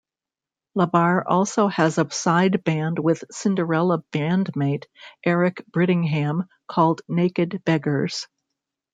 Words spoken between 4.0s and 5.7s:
bandmate Eric